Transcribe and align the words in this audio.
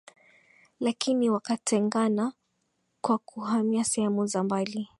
lakini 0.79 1.29
wakatengana 1.29 2.33
kwa 3.01 3.17
kuhamia 3.17 3.83
sehemu 3.83 4.25
za 4.27 4.43
mbali 4.43 4.89